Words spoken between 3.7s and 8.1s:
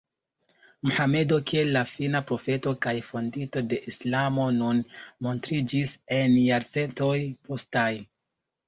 de islamo nur montriĝis en jarcentoj postaj.